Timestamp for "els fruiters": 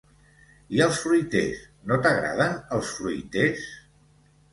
0.85-1.59, 2.79-3.69